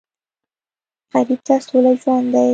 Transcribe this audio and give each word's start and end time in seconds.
غریب 1.13 1.39
ته 1.47 1.55
سوله 1.65 1.91
ژوند 2.01 2.25
دی 2.33 2.49